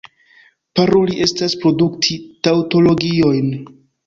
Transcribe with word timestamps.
Paroli 0.79 1.17
estas 1.25 1.55
produkti 1.65 2.19
taŭtologiojn. 2.49 3.55